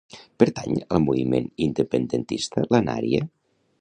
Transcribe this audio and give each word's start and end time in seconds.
Pertany 0.43 0.77
al 0.95 1.03
moviment 1.09 1.45
independentista 1.67 2.65
la 2.77 2.81
Naria? 2.87 3.29